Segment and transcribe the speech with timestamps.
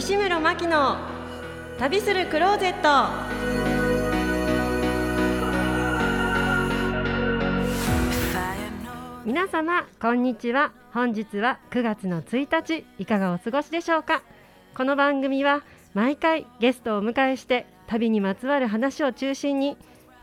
[0.00, 0.96] 西村真希の
[1.76, 2.88] 旅するクローゼット。
[9.24, 10.70] 皆様こんにちは。
[10.94, 14.22] 本日は9月の1日いかがお過ごしでしょうか？
[14.76, 19.76] この番組は毎回ゲストをお迎えして旅にまつわる話を中心に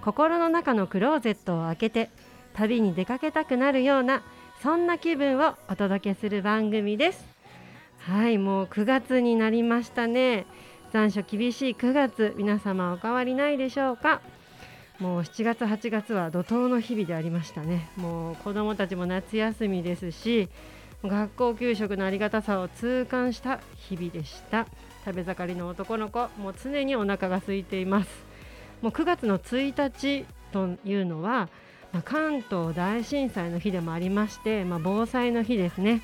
[0.05, 2.09] 心の中のクローゼットを開けて
[2.53, 4.23] 旅に出かけたくなるような
[4.63, 7.34] そんな気分をお届けする番組です。
[8.07, 10.45] はいもう9月になりましたね。
[10.93, 14.21] 残暑厳しい9月皆様お変わりないでしょうか？
[14.99, 17.89] もう7月8月は怒涛の日々でありましたね。
[17.97, 20.49] もう子どもたちも夏休みですし
[21.03, 24.67] 学校給食のありがたさを痛感した日々でした。
[25.03, 28.09] 食べ盛りの男の子もう常にお腹が空いています。
[28.83, 31.49] もう9月の1日というのは、
[31.91, 36.03] まあ、関東大震災の日でもありまして、まあ、防災の日ですね。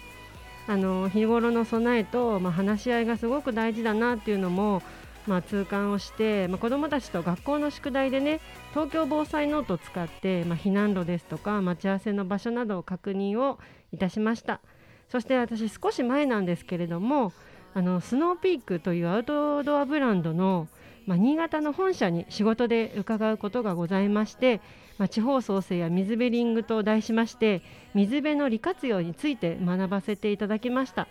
[0.71, 4.81] あの日頃の備えと、まあ、話し合いがすごく大事だなっていうのも
[5.27, 8.39] まあ、痛感をして、まあ、子どもたちと学校の宿題でね
[8.71, 13.59] 東京防災ノートを使って、まあ、避難路ですとか待ち合わせの場所などを確認を
[13.91, 14.61] いたしました。
[15.09, 17.33] そして私少し前なんですけれども
[17.73, 20.67] あのスノーピークというアウトドアブランドの、
[21.05, 24.61] まあ、新潟の本社に仕事で伺うことがございまして、
[25.01, 27.63] まあ、地方創生や水辺リングと題しまして
[27.95, 31.07] 水辺の利活用について学ばせていただきました。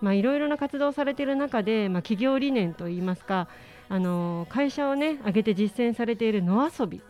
[0.00, 3.48] まあ、いろいろな活動をされている中で、まあ、企業理念といいますか、
[3.88, 7.02] あの会社をね挙げて実践されている野遊び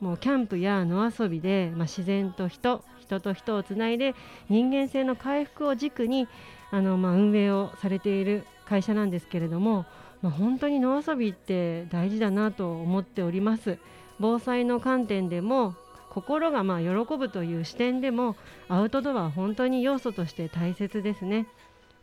[0.00, 4.16] もうキャンプや野遊びで、まあ、自然と人人と人をつないで
[4.48, 6.26] 人間性の回復を軸に
[6.72, 9.86] あの、まあ、運営をされている会社なんですけれども、
[10.22, 13.78] まあ、本当に野遊びって大事だなと思っております
[14.20, 15.74] 防災の観点でも
[16.10, 18.36] 心がまあ喜ぶという視点でも
[18.68, 21.46] アウトドアは本当に要素として大切ですね。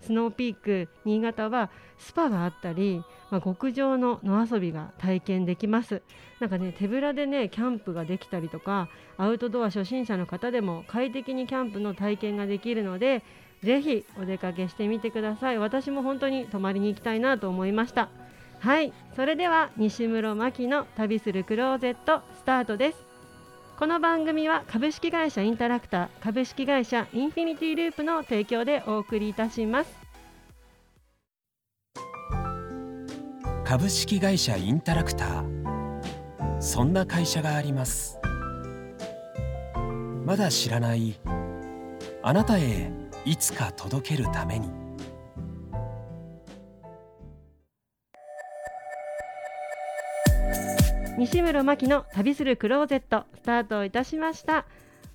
[0.01, 6.03] スノーピーク新潟はスパがあったり、まあ、極上の野遊びが体験できます。
[6.39, 13.23] なんかね手ぶらでねキャンプができたりとかアウトドア初心者の方でも快適にキャンプの体験ができるので
[13.63, 15.57] ぜひお出かけしてみてください。
[15.57, 18.09] 私も本当に泊まりに行きたいなと思いました。
[18.65, 22.97] はいそれでは西室真希の旅するクローゼットスタートです。
[23.77, 29.91] この番組は株式会社インタラクター株式会社インフィニティループの提供でお送りいたします。
[33.63, 36.59] 株式会社インタラクター。
[36.59, 38.19] そんな会社があります。
[40.25, 41.19] まだ知らない。
[42.23, 42.91] あなたへ
[43.25, 44.84] いつか届けるために。
[51.17, 54.65] 西室真希の旅するクローゼットスタートいたしました。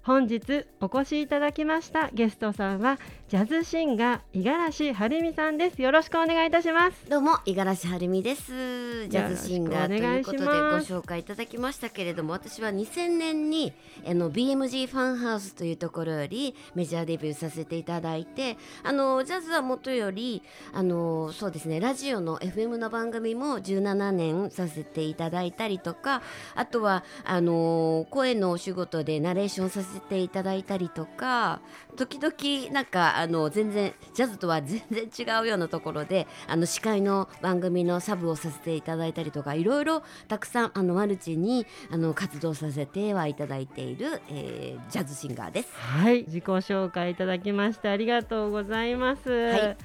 [0.03, 2.99] 本日お越しいただきましたゲストさんは
[3.31, 5.81] ジャズシンガー五十嵐晴美さんです。
[5.81, 7.09] よろしくお願いいたします。
[7.09, 9.07] どうも五十嵐晴美です。
[9.07, 13.73] ジャズシンガーということでご紹介いただきましたけれども私は2000年に
[14.05, 20.43] あの BMG ファンハウスというところよりメジャーデビューさせていただいてあのジャズはもとより
[20.75, 26.23] あのそうですねラジオの FM の番組も17年させていただいたりとか
[26.57, 31.61] あとはあの声のお仕事でナレーションさせていただいたりとか
[31.97, 45.69] 時々なんかあの全然ジャズとは全然違うようなところであの司会の番組のサブをさせていただいたりとかいろいろたくさんあのマルチにあの活動させてはいただいている、えー、ジャズシンガーです。
[45.75, 49.31] はい自己紹介いただきましてありがとうございます。
[49.31, 49.77] はい、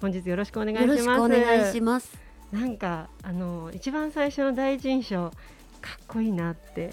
[0.00, 0.88] 本日よろしくお願いします。
[0.88, 2.18] よろしくお願いします。
[2.50, 5.30] なんかあの一番最初の第一印象
[5.80, 6.90] かっこいいなって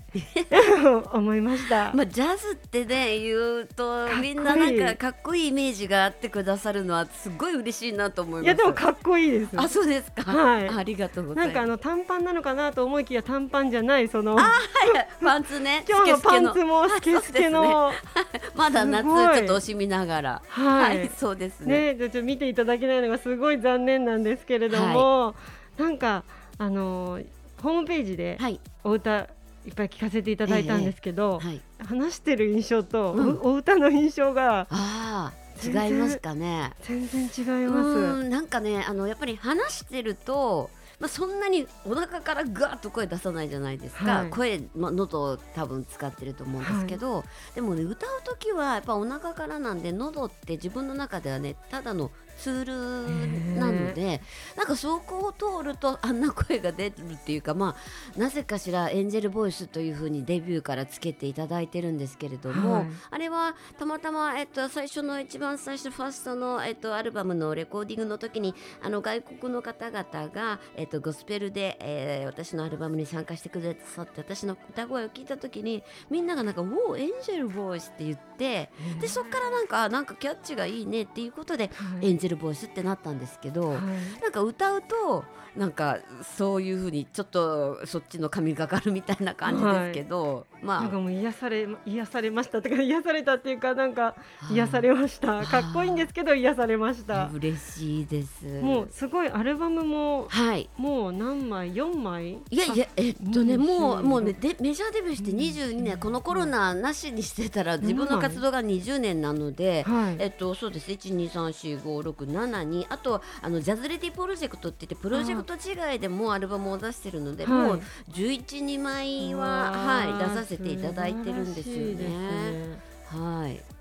[1.13, 1.91] 思いました。
[1.93, 8.43] まあジャズってね言うとみんななんかかっこいいイメージがあってくださるのはすごい嬉しいなと思います。
[8.45, 9.49] いやでもかっこいいです。
[9.55, 10.31] あそうですか。
[10.31, 10.69] はい。
[10.69, 11.55] ありがとうございます。
[11.55, 14.39] なんかあの短パンなのかなと思いきや短パンじゃないその。
[14.39, 15.83] あはいパンツね。
[15.89, 17.91] 今日のパンツもスケスケの。
[17.91, 17.97] ね、
[18.55, 20.41] まだ夏ちょっと惜しみながら。
[20.47, 21.93] はい、はい、そうですね。
[21.93, 25.33] ねちょっと見ていただけないのがすごい残念なんですけれども、は
[25.79, 26.23] い、なんか
[26.57, 27.19] あの
[27.65, 28.37] ホームページで
[28.83, 29.29] お歌、はい
[29.65, 35.33] いっぱい聞かせていただいたんですけど、ええはい、話してる印象と、うん、お歌の印象があ
[35.65, 36.71] 違いますかね。
[36.83, 38.29] 全然違います。
[38.29, 40.69] なんかねあのやっぱり話してると
[40.99, 47.25] まあ、そんなにお腹からガーッと声出さないじゃないですか、はい、声、まあ、喉を多分使ってると思うんですけど、はい、
[47.55, 52.65] でもね歌う時はやっぱお腹からなんで喉って自分の中ではねただのツー。
[52.65, 54.21] ルなので
[54.57, 57.75] なんかそこを通るとあんな声が出るっていうかま
[58.15, 85.23] あなぜかしらエンジェルボイスというふうにデビューからつけていただいてるんですけれども、はい、あれはたまたま、えっと、最初の一番最初ファーストの、えっと、アルバムのレコーディングの時にあの外国の方々が、えっと、ゴスペルで、えー、私のアルバムに参加してくださって私の歌声を聞いた時にみんながなんか「Oh angel voice」って言ってでそこからなんかなんかキャッチがいいねっていうことで、はい、エンジェルボイスってなったんですけど、はい、なんか歌うと
[85.55, 85.99] なんか
[86.37, 90.81] そういうふうにちょっとそっちの神がかるみたいな感じですけど、はい、まあ。
[90.81, 94.15] なんかもう癒され癒されましたとか癒されたっていうかなんか
[94.51, 95.45] 癒されました。
[95.45, 97.29] かっこいいんですけど癒されました。
[97.33, 98.45] 嬉しいです。
[98.61, 102.33] もうすごいアルバムも、はい、もう何枚？4枚？
[102.49, 110.91] いやいやえっとねもうもうねでメジャーデビューして22年、うん、このコロナなしにしてたら自分の活動が20年なので、はい、えっとそうです。
[110.91, 117.81] 1234567にあとあのジャズレディプロジェクトって言ってプロジェクト違いでもアルバムを出してるので、もう
[118.13, 122.77] 11、2枚は、はい、出させていただいてるんですよね。
[123.05, 123.74] はい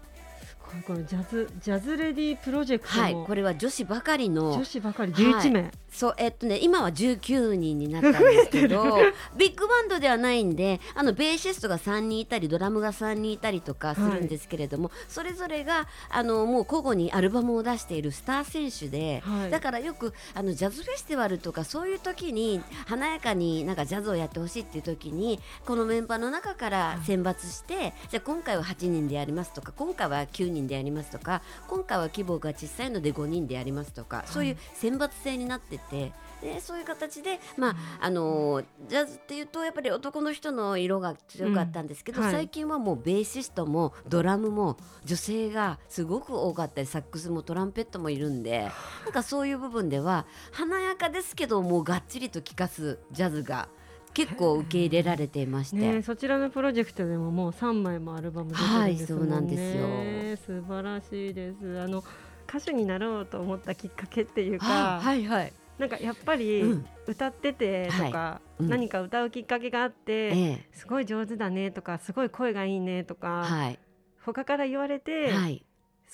[0.82, 8.98] このジャズジャズレディプロジェクトはいこれは女子ばかりの女子ばかり11名、はい、そうえっとね今は19人になったんですけど
[9.36, 36.12] ビッグバンドではないんであのベーシストが3人いたりドラムが3人いたりとかするんですけれども、はい、それぞれがあのもう交互にアルバムを出しているスター選手で、はい、だからよくあのジャズフェスティバルとかそういう時に華やかになんかジャズをやってほしいっていう時にこのメンバーの中から選抜して、じゃあ今回は8人でやりますとか今回は9人でやりますとか今回は規模が小さいので5人でやりますとか、はい、そういう選抜制になってて
[36.44, 42.26] でそういう形で、まああのジャズっていうとやっぱり男の人の色が強かったんですけど、うん。
[42.26, 48.70] はい、最近はもうベーシストもドラムも女性がすごく多かったりサックスもトランペットもいるんで
[49.04, 53.68] なんかそういう部分では華やかですけどもうがっちりと聴かすジャズが。
[54.14, 60.56] 結構受け入れられていまして、ね、そちらのプロジェクトでももう3枚もアルバム出てるんです、ね、はい、そうなんですよ。
[60.62, 61.80] 素晴らしいです。
[61.80, 62.02] あの
[62.48, 66.62] 歌手になろうと思ったきっかけっていうか、はいはい、なんかやっぱり
[67.06, 73.78] 歌っててとか、うん、何か歌うきっかけがあって、はい、すごい上手だねとかすごい声がいいねとか、はい、
[74.24, 75.64] 他から言われて、はい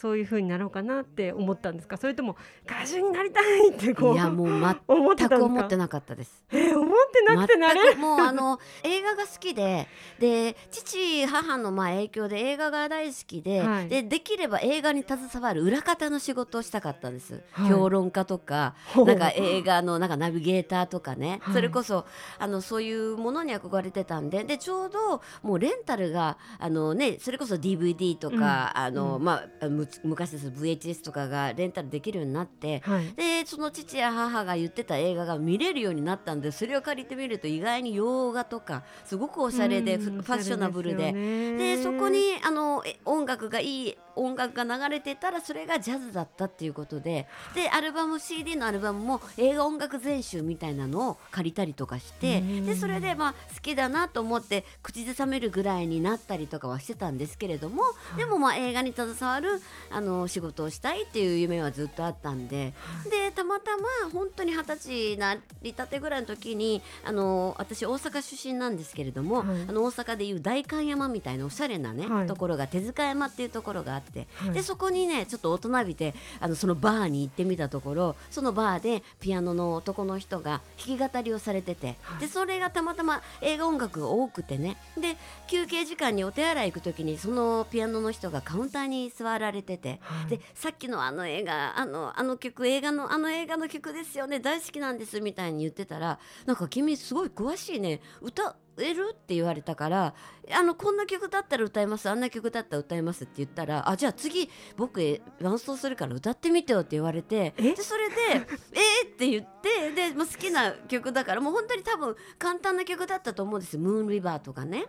[0.00, 1.98] そういう風になろうかなって思ったんですか？
[1.98, 6.42] それとも歌手になりたいってこういやもう全く 思ってなかったです。
[6.50, 9.86] えー、思ってなくてなれもうあの映画が好きで
[10.18, 22.06] で父母のまあ影響で映画が大好きではい、でできれば映画に携わる裏方の仕事をしたかったんです、はい、評論家とかなんか映画のなんかナビゲーターとかね、はい、それこそ
[22.38, 28.40] あのそういうものに憧れてたんででちょうどもうレンタルがあのねそれこそ DVD とか、うん、
[28.82, 29.66] あの、うん、まあ
[30.04, 41.12] 昔です VHS とかがレンタルできるようになって、はい、でその父や母が言ってた映画が見れるようになったんでそれを借りてみると意外に洋画とかすごくおしゃれでファッショナブルで。
[41.12, 57.82] でそこにあの音楽がいい音楽が流れてたらそれがジャズだったっていうことででアルバム CD のアルバムも映画音楽全集みたいなのを借りたりとかしてでそれでまあ好きだなと思って口ずさめるぐらいになったりとかはしてたんですけれども
[58.16, 59.60] でもまあ映画に携わる
[59.90, 62.72] あの仕事をしたいっていう夢はずっとあったんで
[63.10, 100.14] でたまたま本当に二十歳になりたてぐらいの時にあの私大阪出身なんですけれども、はい、あの大阪でいう代官山みたいなおしゃれなね、はい、ところが手塚山っていうところがあって、はい、でそこにねちょっと大人びてあのそのバーに行ってみたところそのバーでピアノの男の人が弾き語りをされてて、でそれがたまたま映画音楽が多くてねで休憩時間にお手洗い行く時にそのピアノの人がカウンターに座られてて、でさっきのあの映画あのあの曲映画のあの映画の曲ですよね大好きなんですみたいに言ってたらなんか君すごい詳しいね歌えるって言われたから
[100.52, 108.16] あのこんな曲だったら歌いますあんな曲だったら歌いますって言ったらあじゃあ次僕伴奏するから歌ってみてよって言われてでそれで
[108.72, 109.06] 「え？
[109.06, 114.86] ー!」って言ってで、まあ、好きな曲だからもう本当に多分簡単な曲だったと思うんですよ「ムーンリバー」とかね。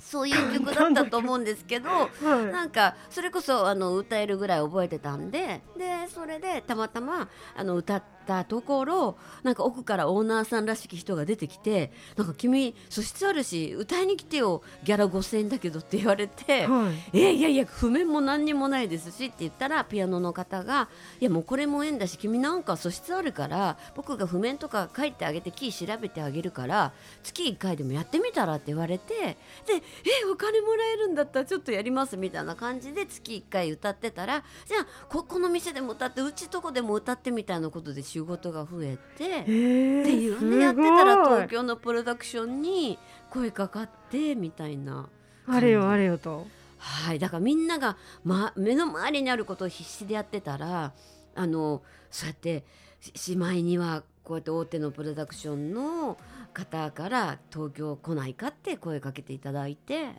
[0.00, 2.08] そういう曲だったと思うんですけど、は
[2.48, 20.88] い、なんかそれこそあの歌えるぐらい覚えてたんででそれでたまたまあの歌ったたところなんか奥からオーナーさんらしき人が出てきて「なんか君素質あるし歌いに来てよギャラ5,000円だけど」って言われてはい「えいやいや譜面も何にもないですし」って言ったらピアノの方が
[21.20, 26.92] 「いやもうこれも縁だし君なんか素質あるから僕が譜面とか書いてあげてキー調べてあげるから
[27.24, 29.36] 月1回でもやってみたら」って言われてで
[29.74, 39.24] 「えお金もらえるんだったらちょっとやります」みたいな感じで月1回歌ってたらじゃあここの店でも歌ってうちとこでも歌ってみたいなことで仕事が増えて。
[39.24, 42.98] えーっていうねやってたら東京のプロダクションに
[43.30, 45.08] 声かかってみたいな
[45.46, 46.46] あれよあれよと
[46.78, 50.92] はいだからみんなが、ま、目の周りにあることを必死でやってたら
[51.34, 52.64] あのそうやって
[53.00, 56.18] ししまいにはこうやって大手のプロダクションの
[56.52, 60.12] 方から東京来ないかって声かけていただいて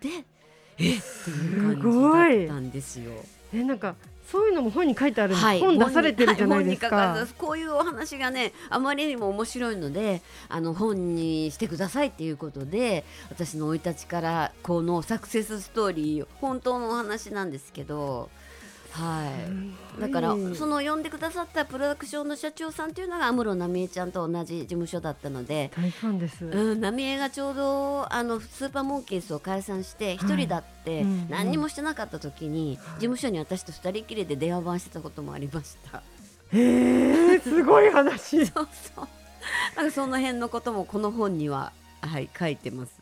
[0.00, 0.08] で
[0.78, 3.12] えっっていう感じだったんですよ。
[3.52, 3.96] えなんか
[4.30, 10.20] そういうのも本に書いてあるんです、はい、本出されてるじゃないですはいかこういうお話がねあまりにも面白いので
[10.50, 18.28] あの本にしてくださいっていうことで私の生い立ちからこのサクセスストーリー本当のお話なんですけど。
[18.90, 19.30] は
[19.98, 36.02] い、だから、はいその呼んでくださったプロダクションの社長さんっていうのが安室奈美恵ちゃんと同じ事務所だったので、大ファンです、うん、奈美恵がちょうどあのスーパーモンキーズを解散して一人だって何にもしてなかった時に事務所に私と二人きりで電話番してたこともありました。
[36.52, 38.44] へえすごい話。
[38.46, 39.08] そうそう。
[39.76, 42.92] なんかその辺のこともこの本にははい書いてます。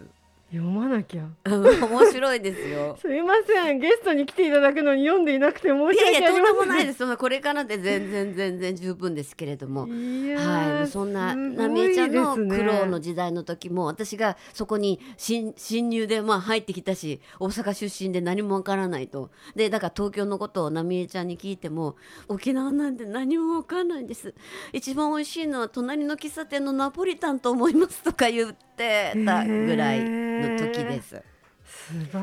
[0.57, 2.97] 読まなきゃうん面白いですよ。
[3.01, 6.99] すいませんゲストに来ていただくのに読んでいなくて申いし訳あやいやとんでりませんもないです。
[6.99, 9.83] そんなこれからで全然全然十分ですけれども。
[9.83, 21.97] はい、そんなすごいなみえちゃんの苦労の時代の時も私がそこに新新 入でまあ入ってきたし大阪出身で何もわからないとでだから東京のことをなみえちゃんに聞いても
[22.29, 24.35] 沖縄なんて何もわかんないんです
[24.73, 31.23] 一番美味しいのは隣の喫茶店のナポリタンと思いますとか言ってたぐらいの時です。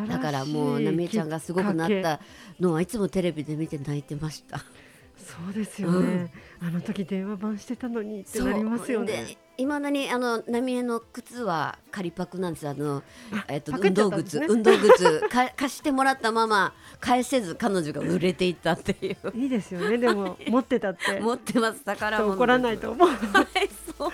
[0.09, 2.19] だからもうなみえちゃんがすごくなった
[2.59, 4.59] のはいつもテレビで見て泣いてました。
[4.59, 4.65] け
[5.23, 9.37] そうですよね、あの時電話番してたのにってなりますよね。
[9.55, 12.67] いまだにあの浪江の靴は仮パクなんです。
[12.67, 13.03] あの
[13.47, 14.39] えっと運動靴。
[14.39, 15.21] 運動靴。
[15.29, 19.37] か 貸してもらったまま返せず彼女が売れていったっていう。
[19.37, 19.97] いいですよね。
[19.97, 21.19] でも持ってたって。
[21.21, 23.07] 持ってます宝物です怒らないと思う。
[23.13, 23.15] はい
[23.97, 24.11] そう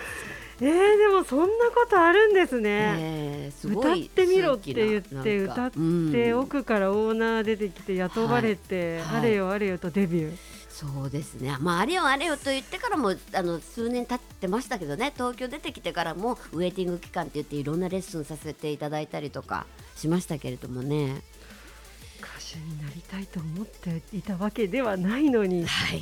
[0.62, 6.40] えー、でもそんなことあるんですね、えー歌っいてみろって言って歌ってうん。
[6.40, 10.38] 奥からオーナー出てきて雇われて、はいあれよあれよとデビュー、
[10.70, 15.12] そうですね、まあ、あれよあれよと言ってからもあの数年経ってましたけどね。
[15.14, 21.22] 東京出てきてからもウェイティング期間って言っていろんなレッスンさせていただいたりとかしましたけれどもね。
[22.22, 25.66] 歌手になりたいと思っていたわけではないのに。
[25.66, 26.02] はい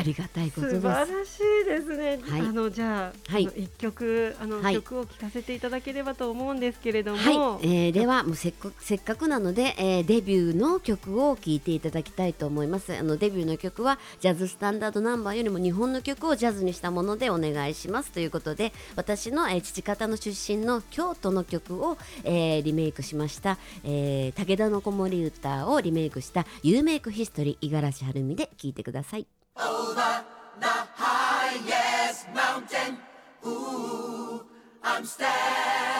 [0.00, 0.80] ありがたいことです。
[0.80, 2.18] 素晴らしいですね。
[2.22, 2.40] はい。
[2.40, 3.42] あのじゃあ、はい。
[3.44, 4.74] 一曲あの、はい。
[4.76, 12.96] 曲を聴かせていただければと思うんですけれども、はい、えーではもうせっかくせっかくなので、えーデビューの曲を聴いていただきたいと思います。
[12.96, 29.39] あのデビューの曲はジャズスタンダードナンバーよりも日本の曲をジャズにしたものでお願いしますということで私の、えー父方の出身の京都の曲を、えーリメイクしました、えー武田の子守歌をリメイクした「ユーメイクヒストリー五十嵐晴美」で聴いてください。
[29.62, 30.24] over
[30.60, 32.98] the highest mountain.
[33.46, 34.44] Ooh,
[34.82, 35.99] I'm standing.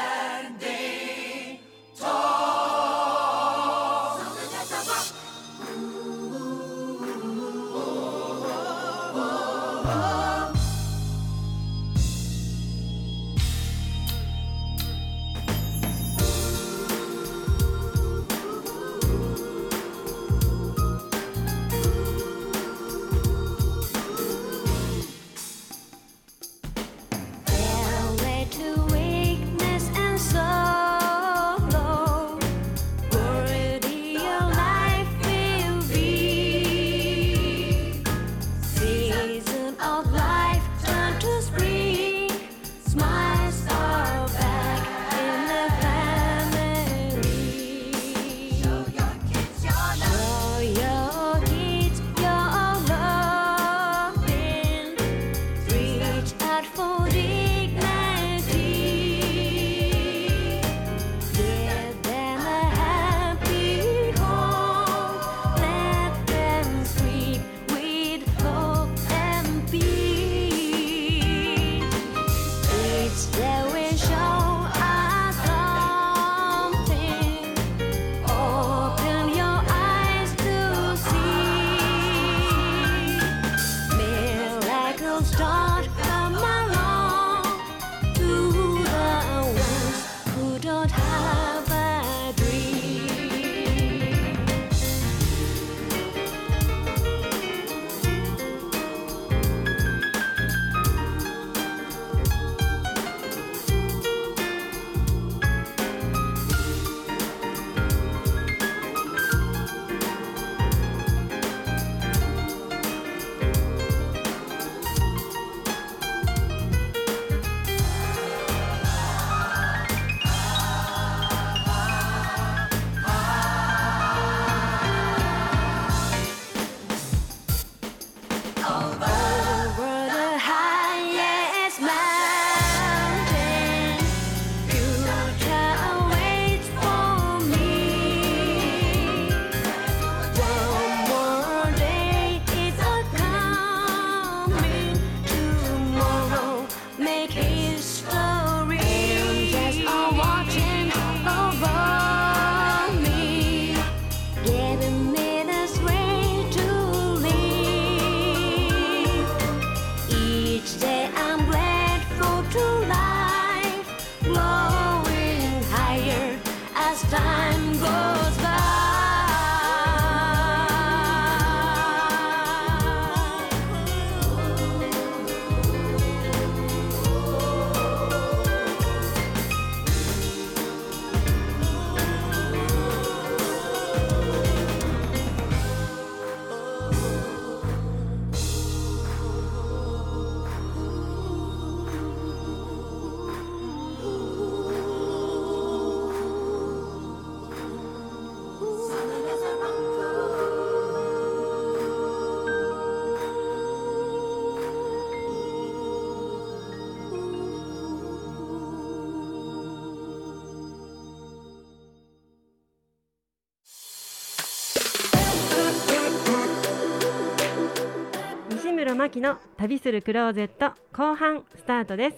[219.00, 222.16] 西村真希の旅するクローゼット後半スタートです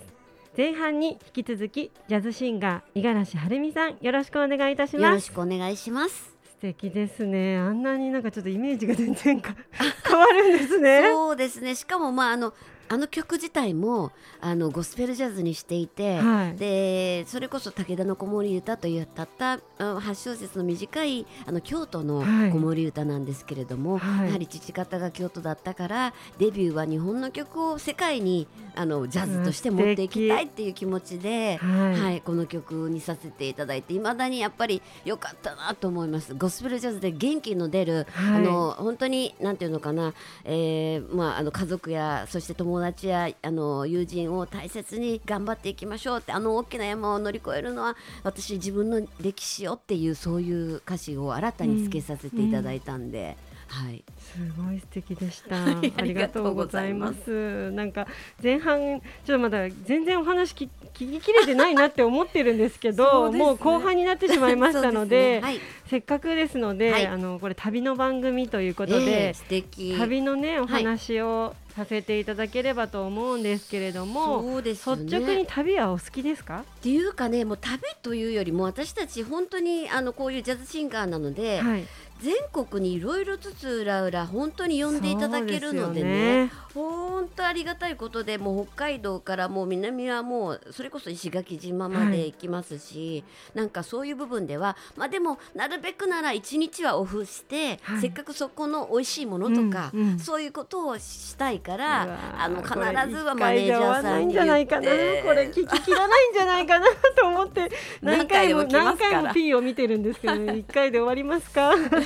[0.57, 6.37] 前半に引き続きジャズシンガー五十嵐晴美さんよろしくお願いいたしよますろしくお願いします。
[6.45, 9.55] 素敵ですねあんなになんかちょっとイメージが全然か
[10.05, 11.75] 変わるんですねそうですね。
[11.77, 12.53] しかもまああの
[12.93, 16.57] あの曲自体もあのゴスペルジャズにしていて、はい。
[16.57, 22.51] でそれこそ武田の子守歌というたったあ8小節の短いあの京都のはい。
[22.51, 24.27] 子守歌なんですけれども、はい。
[24.27, 31.99] やはり父方が京都だったからデビューは日本の曲を世界にあのジャズとして持っていきたいっていう気持ちで、はい。
[31.99, 36.35] はい、この曲にさせていただいていまだにやっぱり良かったなと思います。
[36.35, 38.35] ゴスペルジャズで元気の出る、はい。
[38.37, 40.13] あの本当になんていうのかな、
[40.45, 53.37] えーまあ、あの家族やそして友達やあの友人を大切に頑張っていきましょうってあの大きな山を乗り越えるのは私自分の歴史をっていうそういう歌詞を新たにつけさせていただいたんで、
[53.73, 55.57] はい、すごい素敵でした。
[55.65, 57.71] はいありがとうございます。
[57.71, 58.07] なんか
[58.43, 76.61] 前半ちょっとまだ全然お話聞聞ききれてないなって思ってるんですけそど、 うねもう後半になってしまいましたので、そうすねせっかくですので、はいあのこれ旅の番組ということはい、えでー、素敵旅のねおはい話をさせていただければと思うんですけれども、そうですよね率直に旅はお好きですか？
[76.61, 81.85] っていうかねもう旅というよりも私たち本当にあのこういうジャズシンガーなので、はい。
[82.23, 86.51] 全国にいろいろつつ裏裏本当に呼んでいただけるのでね。
[86.75, 98.01] 本当ありがたいことでもう北海道からもう南はもうそれこそ石垣島まで行きますし、なんかそういう部分ではまあでもなるべくなら一日はオフして、はい。
[98.01, 100.19] せっかくそこの美味しいものとか、うんうん。
[100.19, 102.75] そういうことをしたいからーあの必
[103.15, 106.87] ずはマネージャーさんに言ってこれ聞き切らないんじゃないかな。
[107.15, 109.83] と思って何回も何回も P を見て。
[109.87, 111.73] るんですけど、ね、一回で終わりますか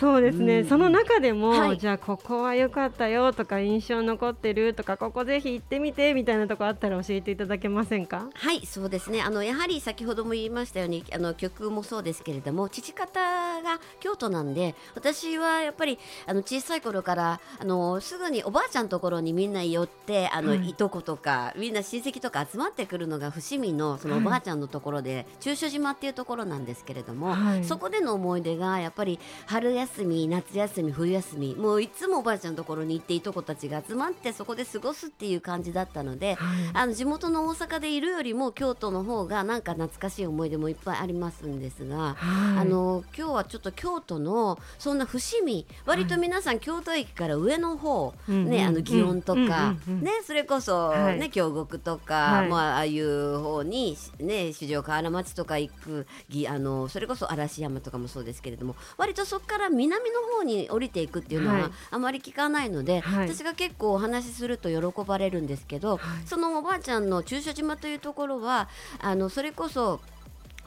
[0.00, 0.68] そうですね、うん。
[0.68, 1.78] その中でも、はい。
[1.78, 8.28] じゃあここは良かったよとか印象残ってるとかここぜひ行ってみてみたいなとこあったら教えていただけませんか？
[8.34, 9.22] はいそうですね。
[9.22, 13.20] あのやはり先ほども言いましたようにあの曲もそうですけれども父方
[13.62, 20.64] が京都なんで私はやっぱりあの小さい頃からあのすぐにおばあちゃんのところにみんな寄ってあの、はい。
[20.70, 27.64] い、とことかみんな親戚とか集まってくるのが伏見のそのおばあちゃんのところで、中所島っていうところなんですけれども、はい。
[27.64, 36.36] そこでの思い出がやっぱり春休み夏休み冬休みもういつもおばあちゃんのところに行っていとこたちが集まってそこで過ごすっていう感じだったので、
[36.72, 42.58] あの地元の大阪でいるよりも京都の方がなんか懐かしい思い出もいっぱいありますんですが、はい。
[42.60, 51.18] あの今日はちょっと京都のそんな伏見割と皆さん京都駅から上の方、うんねあの祇園とか、ねそれこそ、はい。
[51.18, 52.48] ね京極とか、はい。
[52.48, 63.28] まあああいう方にね四条河原町とか行くぎあのそれこそ嵐山とかもそうですけれども割とそこから南の方に降りていくっていうのはあまり聞かないので、はい。
[63.28, 66.26] 私が結構お話しすると喜ばれるんですけど、はい。
[66.26, 68.68] そのおばあちゃんの中所島というところは
[69.00, 70.00] あのそれこそ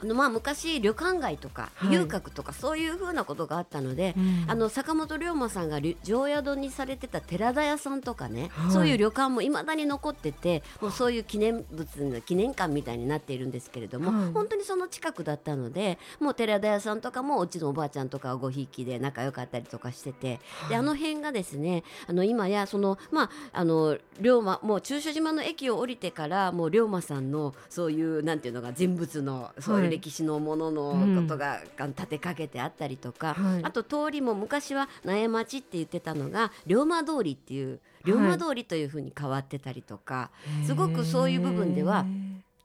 [0.02, 1.94] あのまあ昔旅館街とかはい。
[1.94, 4.46] 遊郭とかそういうふうなことがあったので、うん。
[4.48, 8.72] あの坂本龍馬さんがり常宿にされてた寺田屋さんとかね、はい。
[8.72, 14.32] そういう旅館もいまだに残っててもうそういう記念物の記念館みたいになっているんですけれども、はい。
[14.34, 33.64] 本当にその近くだったのでもう寺田屋さんとかもうちのおばあちゃんとかはごひいきで仲良かったりとかしてて、であの辺がですねあの今やそのまああの龍馬もう中所島の駅を降りてからもう龍馬さんのそういうなんていうのが人物のそういう歴史のもののことが、が立てかけてあったりとか、はい。
[33.64, 40.32] あと通りも昔は苗町って言ってたのが龍馬通りっていう龍馬通りというふうに変わってたりとか、
[40.66, 42.06] すごくそういう部分では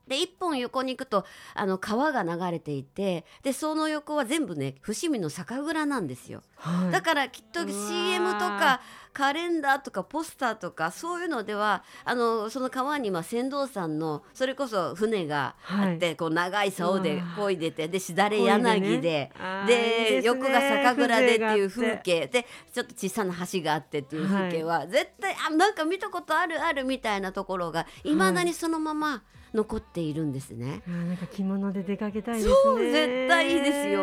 [0.07, 8.81] で一本横に行くとあの川が流れていてでその横は全部ね伏見の酒蔵なんですよ、はい、だからきっと CM とか
[9.13, 19.31] カレンダーとかポスターとかそういうのではあのその川には船頭さんのそれこそ船があって、はい、こう長い竿で漕いでてでしだれ柳で
[19.67, 21.53] で、ね、横が酒蔵でって。
[21.53, 22.27] いう風景。
[22.27, 28.11] でちょっと小さな橋があってっていう風景は、はい、絶対あなんか見たことあるあるみたいなところがい。
[28.13, 30.81] まだにそのまま、はい残っているんですね。
[30.87, 32.53] なんか着物で出かけたいですね。
[32.63, 34.01] そう絶対いいですよ。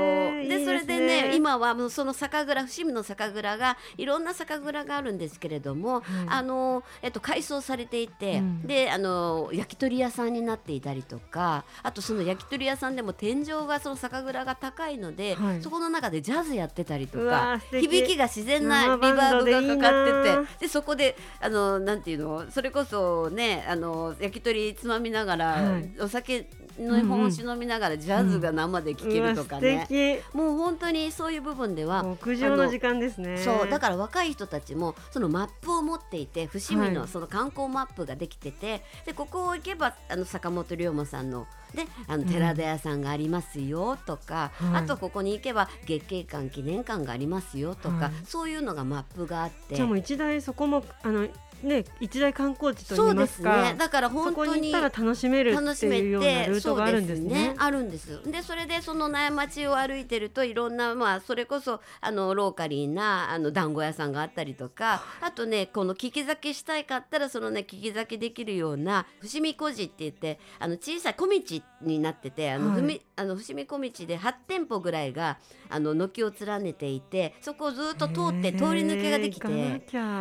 [0.48, 26.48] で、それでね今はもうその酒蔵伏見の酒蔵がいろんな酒蔵があるんですけれども、はい、あのえっと改装されていて、うん、であの焼き鳥屋さんになっていたりとか、あとその焼き鳥屋さんでも天井がその酒蔵が高いので、はい、そこの中でジャズやってたりとか、響きが自然なリバーブがかかってて、でそこであのなんていうのそれこそねあの焼き鳥つまみながらら、はい、お酒
[26.78, 29.86] の日本酒飲みながらジャズが生で聴けるとかね、
[30.34, 33.38] うんうん、もう本当にそういう部分では屋上の時間ですね。
[33.38, 49.76] そうだから若い人たちもそのマップを持っていて伏見のその観光マップができてて、はい、でここを行けばあの坂本龍馬さんのであの寺田屋さんがありますよとか、うん、あとここに行けば月経館記念館がありますよとか、はい、そういうのがマップがあって。
[49.76, 51.28] じゃあもう一台そこもあの
[51.62, 57.30] ね一大観光地といいますか、ね、だから本当に楽しめるっていうようなルートがあるんですね。
[57.30, 57.54] ね。
[57.58, 58.20] あるんです。
[58.24, 79.48] でそれでその苗町を歩いてるといろんなまあそれこそあのローカリーなあの団子屋さんがあったりとかあとねこの聞き酒したいかったらそのね聞き酒できるような伏見小路って言ってあの小さい小道になっててあの、はい、あの伏見小道で8店舗ぐらいがあの軒を連ねていてそこをずっと通って通り抜けができて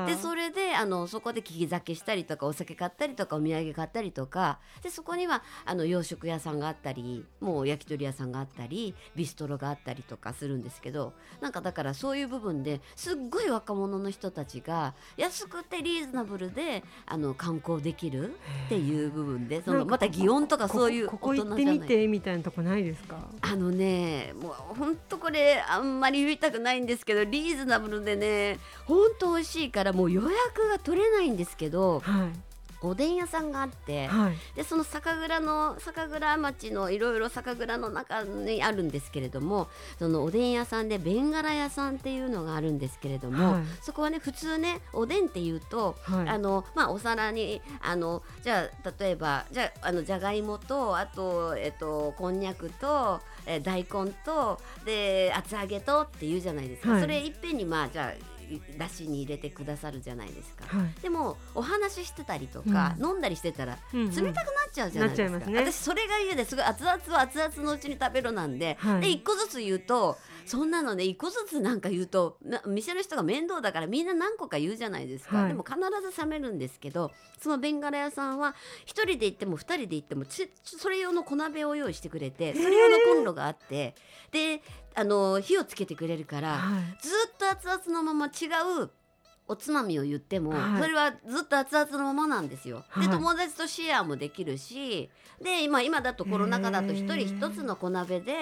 [0.05, 18.33] でそれであのそこで聞き酒したりとかお酒買ったりとかお土産買ったりとかでそこにはあの洋食屋さんがあったりもう焼き鳥屋さんがあったりビストロがあったりとかするんですけどなんかだからそういう部分ですっごい若者の人たちが安くてリーズナブルであの観光できる
[18.65, 23.17] っていう部分でそのまた祇園とかそういうここ行ってみてみたいなとこないですか？
[23.41, 32.49] あのねもう本当これあんまり言いたくないんですけどリーズナブルでね本当美味しいからもう予約が取れないんですけど、はい。
[32.81, 58.38] おでん屋さんがあって、はい、でその酒蔵の酒蔵町のいろいろ酒蔵の中にあるんですけれどもそのおでん屋さんでベンガラ屋さんっていうのがあるんですけれども、はい、そこはね普通ねおでんっていうと、はい、あのまあ、お皿にあのじゃあ例えばじゃあのじゃがいもとあと、えっと、こんにゃくと、え大根とで厚揚げとっていうじゃないですか、それいっぺんにまあじゃあ
[58.77, 64.33] だしに入れてくださるじゃないですか、はい、でもお話ししてたりとか、うん、飲んだりしてたら冷たくなっ
[64.73, 75.77] ちゃうじゃないですか、うんうんね、私それが家ですごい熱々は熱々のうちに食べろなんで、はい、で1個ずつ言うとそんなのね1個ずつなんか言うと店の人が面倒だからみんな何個か言うじゃないですか、はい、でも必
[76.11, 80.25] ず冷めるんですけどそのベンガラ屋さんは1人で行っても2人で行っても
[80.63, 83.95] それ用の小鍋を用意してくれてそれ用のコンロがあって
[84.31, 84.61] で
[84.95, 88.47] あの火をつけてくれるから、はい、ずっと熱々のまま違
[88.83, 88.89] う
[89.49, 92.83] おつまみを言っても、はい、それはずっと熱々のままなんですよ。
[92.97, 95.09] で友達とシェアもできるし
[95.41, 98.35] で今今だとコロナ禍だと一人一つの小鍋で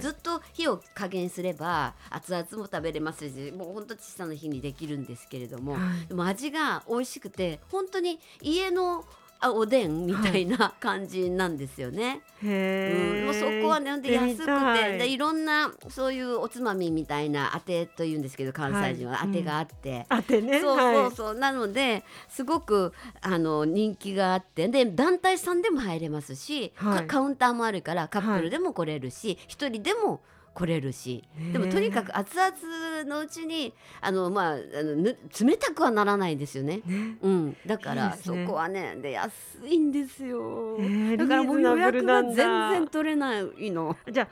[0.00, 9.04] ずっと火を加減すれば熱々も食べれますしもうほんと小さな火にできるんですけれども、はい、でも味が美味しくて本当に家の
[9.40, 12.22] あおでんみたいな感じなんですよね。
[12.42, 20.60] はい、うん、もうそこはねで安くてでいろんなそういうおつまみみたいなあてというんですけど関西人はあてがあって、あ、て、ね。
[20.60, 30.20] そうそうそう、はい、なのですごくあの人気があってで団体さんでも入れますし、はい、カウンターもあるからカップルでも来れるし一、人でも
[30.54, 31.24] 来れるし。
[31.52, 39.32] でもとにかく熱々のうちにあの、まあ、あのぬ冷たくはならないですよね、ね、うん、だからそこはねで安
[39.66, 40.78] いんですよ、
[41.16, 43.96] だからもう予約が全然取れないの。
[44.10, 44.28] じゃあ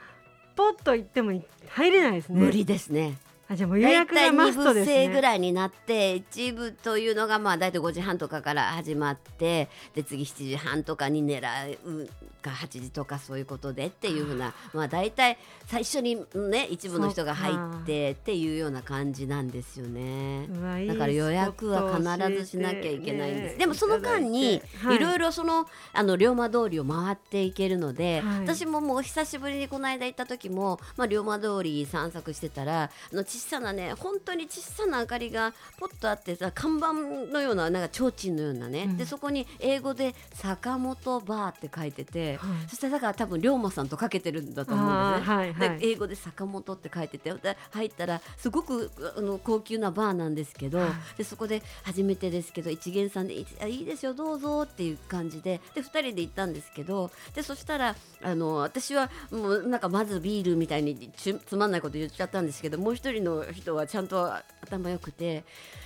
[0.55, 1.33] ポッと行っても
[1.69, 2.41] 入れないですね。
[2.41, 3.19] 無理ですね。
[3.49, 5.09] あじゃあもう予約がマストですね。
[5.09, 11.41] ぐらいになって一部というのがまあ大体5時半とかから始まってで次7時半とかに狙
[11.85, 12.09] う
[12.43, 20.49] か8時とかそういうことでっていうふうなまあ大体最初にね一部の人が入ってっていうような感じなんですよね。
[20.87, 23.59] だから予約は必ずしなきゃいけないんです。
[23.59, 42.32] でもその間にいろいろそのあの龍馬通りを回っていけるので、はい、私ももう久しぶりにこの間行った時もまあ龍馬通り散策してたらあの小さなね本当に小さな明かりがポッとあってさ看板のようななんか提灯のようなね、うん、でそこに英語で坂本バーって書いてて。
[42.39, 47.33] て、はい、そしたらだから多分龍馬さんとかけてるんだと思うんですね、はいはい、で英語で坂本って書いてて
[47.71, 65.45] 入ったらすごくあの高級なバーなんですけど、はい、でそこで初めてですけど一元さんでいいですよどうぞっていう感じでで2人で行ったんですけどでそしたらあの私はもうなんかまずビールみたいにつまんないこと言っちゃったんですけどもう一人の人はちゃんと頭良くて。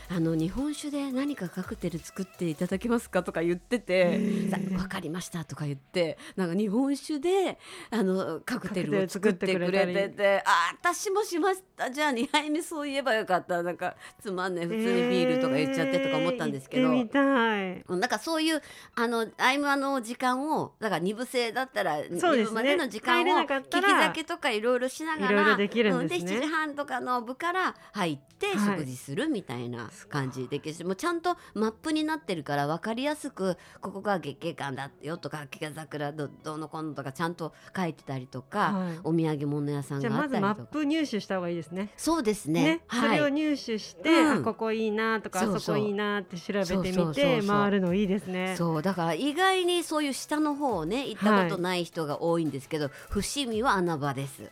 [0.08, 7.58] あの日本酒で何かカクテル作っていただけますかとか言ってて分かりましたとか言ってなんか日本酒で
[7.90, 11.90] あのカクテルを作ってくれててあ私もしました。
[11.90, 13.62] じゃあ2杯目そう言えばよかった。
[13.62, 18.62] なんかつまんない普通にビールとか言っちゃってとか思ったんですけど、えー、なんかそういう
[18.94, 29.90] あの合間の時間をだから二部制だったら二部までの時間を聞き酒とかいろいろしながらで、ね、7時半とかの部から入って食事するみたいな。
[30.00, 40.40] はい感じでもちゃんとマップになってるから分かりやすくここが月経館だよとか秋が桜どどのこのとかちゃんと書いてたりとか、はい、お土産物屋さんがあったりとか。
[40.40, 41.90] まずマップ入手した方がいいですね。
[41.96, 42.80] そうですね、ね。
[42.86, 48.54] はい、それを入手して、うん、ここいいなとかあそこいいなって調べてみて回るのいいですね。
[48.56, 54.50] そうだから意外にそういう下の方をね行ったことない人が多いんですけど、はい、伏見は穴場です。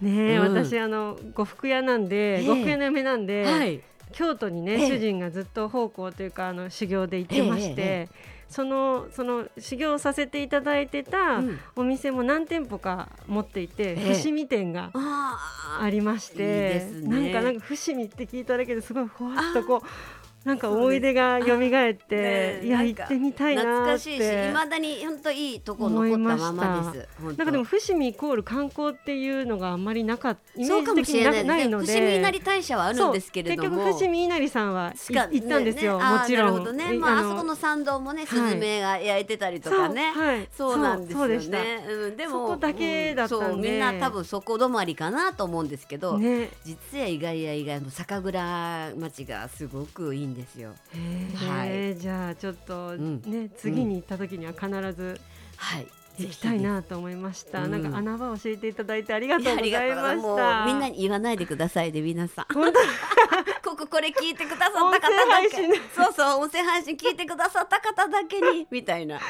[0.00, 8.08] ね、うん、私あの呉服屋なんで、呉服屋の嫁なんで、はい、京都にね、ええ、主人がずっと奉公というかあの修行で行ってまして、え、
[8.48, 11.42] そのその修行させていただいてた
[11.76, 20.19] お店も何店舗か持っていて、伏見店がありまして、ね、なんかなんか伏見って聞いただけですごいふわっとこう。
[20.44, 27.08] なんか思い出が蘇って、ね、いや行ってみたいな懐かしいし未だに本当いいとこ残ったままです。
[27.22, 31.86] なんかでも伏見イコール観光っていうのがあんまりなかったイメージ的になないので。
[31.92, 33.68] 伏見稲荷大社はあるんですけれども。
[33.68, 36.76] 結局伏見稲荷さんは行ったんですよ、ねね、もちろん。
[36.76, 36.92] ね。
[36.94, 41.84] まああそこの参道もねスズメが焼いてたりとかね、はい、そうなんですよね。
[41.86, 50.74] うん、でもそこだけだったんで、みんな多分そこ止まりかなと思うんですけど、ね、実は意外や意外の酒蔵町がすごくいいんですよ。
[51.48, 53.04] はい、じゃあちょっとね、う
[53.44, 55.20] ん、次に行った時には必ず、
[55.56, 55.86] はい
[56.18, 57.66] 行きたいなと思いました。
[57.66, 60.64] なんか穴場教えていただいてありがとうございました。
[60.66, 62.54] みんなに言わないでくださいで皆さん。
[62.54, 62.80] 本当？
[63.70, 65.56] こここれ聞いてくださった方だけ、
[65.94, 69.14] そうそう音声配信聞いてくださった方だけに みたいな。
[69.14, 69.20] わ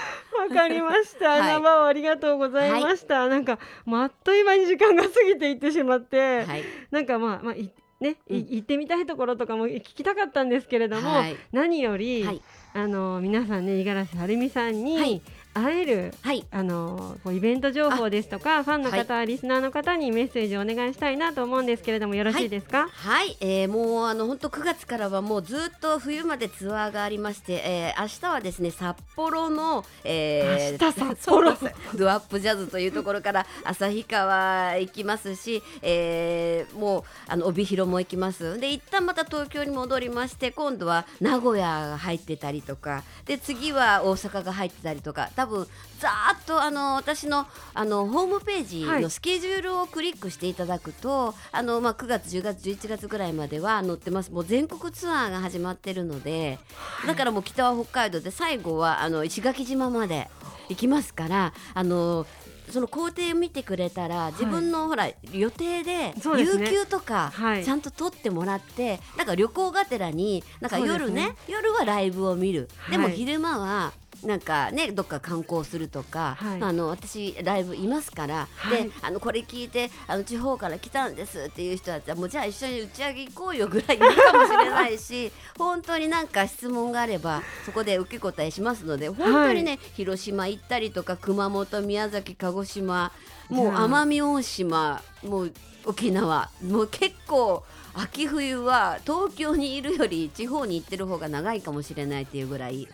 [0.53, 1.35] かりました。
[1.35, 3.21] 穴場をありがとうございました。
[3.21, 7.55] はい、なんかもうあっという間に時間が過ぎていってしまって、はい、なんかまあまあ
[8.01, 22.89] ね、うん、行ってみたいところとかも聞きたかったんですけれども、はい、何より、はい、あの皆さんね五十嵐晴美さんに、はい、会える、はい、あのこうイベント情報ですとかファンの方、はい、リスナーの方にメッセージをお願いしたいなと思うんですけれどもよろしいですか？
[22.89, 31.53] はい、はい、えー、もうあの本当9月からはもうずっと冬までツアーがありまして、えー、明日はですね札幌の、えー、明日札幌
[31.97, 38.59] ドアップジャズというところから旭川行きますし、えー、もうあの帯広も行きます。
[38.61, 45.67] で一旦また東京に戻りまして今度は名古屋が入ってたりとかで次は大阪が入ってたりとか多分
[45.99, 60.29] ざーっとあの私のあのホームページのスケジュールをクリックしていただくと、はい、あのまあ、9月、10月、11月ぐらいまでは載ってます、もう全国ツアーが始まってるので、はい、だからもう北は北海道で最後はあの石垣島まで
[60.69, 62.27] 行きますからあの
[62.71, 67.33] その工程を見てくれたら自分のほら予定で有給とか
[67.65, 72.69] ちゃんと取ってもらってなんか旅行がてらになんか夜ね夜はライブを見る。
[72.91, 73.93] でも昼間は
[74.25, 93.13] なんかねどっか観光するとか、はい、あの私ライブいますから、はい、であのこれ聞いてあの地方から来たんですっていう人だったらもうじゃあ一緒に打ち上げ行こうよぐらいいるかもしれないし 本当になんか質問があればそこで受け答えしますので本当にね、はい、広島行ったりとか熊本宮崎鹿児島
[93.49, 95.53] もう奄美大島もう
[95.87, 102.89] 沖縄もう結構秋冬は東京にいるより地方に行ってる方が長いかもしれないっていうぐらい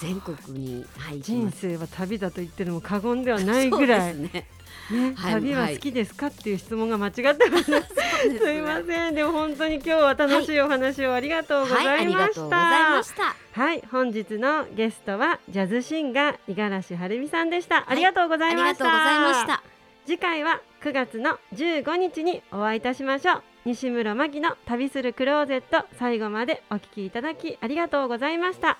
[0.00, 4.16] 全国に、はい、人生は旅だと言っても過言ではないぐらい。
[4.16, 4.46] ね
[4.90, 7.64] ね、はい、旅は好きですか、はい、っていう質問が間違ってます。
[7.64, 12.56] すすいません、でも本当に今日は楽しいお話をありがとうございました。
[12.56, 17.88] はい、はい、本日のゲストはジャズシンガー五十嵐晴美さんでした。
[17.88, 19.62] ありがとうございました。
[20.06, 23.53] 次回は9月の15日にお会いいたしましょう。
[23.66, 28.78] 西村真希の旅するクローゼット最後までお聞きいただきありがとうございました。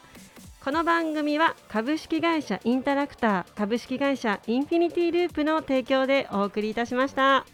[0.63, 7.47] この番組は株式会社インタラクター株式会社インフィニティループの提供でお送りいたしました。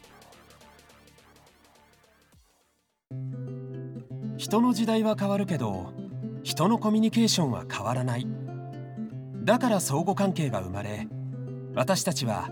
[4.36, 5.92] 人の時代は変わるけど
[6.42, 8.26] 人のコミュニケーションは変わらない。
[9.44, 11.06] だから相互関係が生まれ
[11.76, 12.50] 私たちは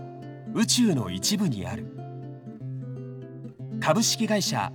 [0.53, 1.98] 宇宙の一部にある。
[3.79, 4.73] 株式会社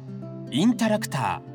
[0.50, 1.53] インタラクター。